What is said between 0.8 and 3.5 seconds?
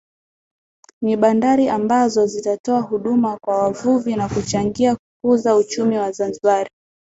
Ni bandari ambazo zitatoa huduma